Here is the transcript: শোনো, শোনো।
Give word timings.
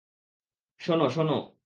শোনো, 0.79 1.05
শোনো। 1.09 1.37